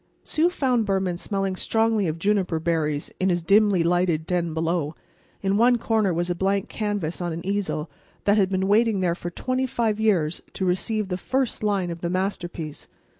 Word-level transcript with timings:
Sue 0.23 0.49
found 0.49 0.87
Behrman 0.87 1.17
smelling 1.19 1.55
strongly 1.55 2.07
of 2.07 2.17
juniper 2.17 2.59
berries 2.59 3.11
in 3.19 3.29
his 3.29 3.43
dimly 3.43 3.83
lighted 3.83 4.25
den 4.25 4.51
below. 4.51 4.95
In 5.43 5.57
one 5.57 5.77
corner 5.77 6.11
was 6.11 6.27
a 6.27 6.33
blank 6.33 6.67
canvas 6.69 7.21
on 7.21 7.31
an 7.31 7.45
easel 7.45 7.87
that 8.23 8.35
had 8.35 8.49
been 8.49 8.67
waiting 8.67 9.01
there 9.01 9.13
for 9.13 9.29
twenty 9.29 9.67
five 9.67 9.99
years 9.99 10.41
to 10.53 10.65
receive 10.65 11.09
the 11.09 11.17
first 11.17 11.61
line 11.61 11.91
of 11.91 12.01
the 12.01 12.09
masterpiece. 12.09 12.87